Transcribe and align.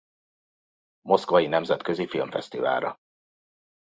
Moszkvai 1.01 1.47
Nemzetközi 1.47 2.05
Filmfesztiválra. 2.07 2.97